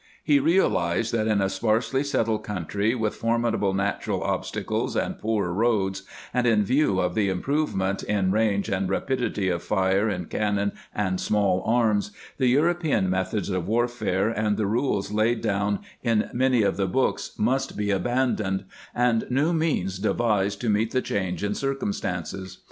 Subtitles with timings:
[0.23, 6.01] He realized that in a sparsely settled country, with formidable natural obstacles and poor roads,
[6.33, 11.21] and in view of the improvement in range and rapidity of fire in cannon and
[11.21, 12.09] small arms,
[12.39, 17.37] the European methods of warfare and the rules laid down in many of the books
[17.37, 18.65] must be abandoned,
[18.95, 22.57] and new means devised to meet the change in circumstances.